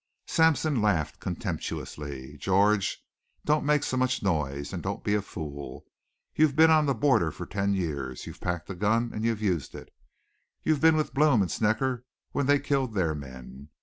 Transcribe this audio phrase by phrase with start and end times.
[0.25, 2.35] Sampson laughed contemptuously.
[2.39, 3.05] "George,
[3.45, 4.73] don't make so much noise.
[4.73, 5.85] And don't be a fool.
[6.33, 8.25] You've been on the border for ten years.
[8.25, 9.93] You've packed a gun and you've used it.
[10.63, 13.69] You've been with Blome and Snecker when they killed their men.